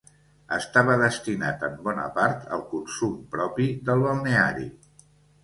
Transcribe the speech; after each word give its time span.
Estava 0.55 0.95
destinat 1.01 1.65
en 1.67 1.75
bona 1.89 2.07
part 2.15 2.49
al 2.57 2.65
consum 2.73 3.15
propi 3.37 3.69
del 3.91 4.03
balneari. 4.09 4.69